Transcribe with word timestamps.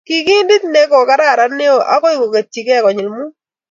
ki 0.07 0.17
kiindit 0.25 0.63
ne 0.71 0.81
kokararan 0.91 1.53
neo 1.59 1.77
akoi 1.95 2.19
koketyigei 2.19 2.83
konyil 2.83 3.09
Mut 3.15 3.33